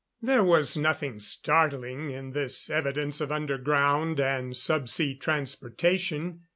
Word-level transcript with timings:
There 0.19 0.43
was 0.43 0.75
nothing 0.75 1.19
startling 1.19 2.09
in 2.09 2.31
this 2.31 2.71
evidence 2.71 3.21
of 3.21 3.31
underground 3.31 4.19
and 4.19 4.57
sub 4.57 4.87
sea 4.87 5.13
transportation. 5.13 6.41